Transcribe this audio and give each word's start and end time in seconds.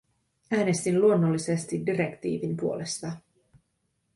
Äänestin 0.51 1.01
luonnollisesti 1.01 1.85
direktiivin 1.85 2.57
puolesta. 2.57 3.11